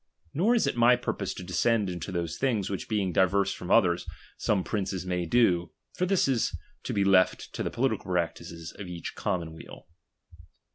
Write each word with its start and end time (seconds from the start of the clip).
Nor 0.33 0.55
is 0.55 0.65
it 0.65 0.75
ray 0.75 0.97
purpose 0.97 1.31
to 1.35 1.43
descend 1.43 1.87
into 1.87 2.11
those 2.11 2.35
things, 2.35 2.71
which 2.71 2.89
being 2.89 3.13
diverse 3.13 3.53
from 3.53 3.69
others, 3.69 4.07
some 4.35 4.63
princes 4.63 5.05
may 5.05 5.27
do, 5.27 5.69
for 5.93 6.07
this 6.07 6.27
is 6.27 6.57
to 6.85 6.91
be 6.91 7.03
left 7.03 7.53
to 7.53 7.61
the 7.61 7.69
political 7.69 8.05
practices 8.11 8.71
of 8.79 8.87
each 8.87 9.13
commonweal. 9.13 9.87